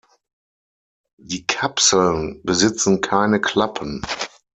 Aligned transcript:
Die 1.19 1.45
Kapseln 1.45 2.41
besitzen 2.43 3.01
keine 3.01 3.39
Klappen. 3.39 4.01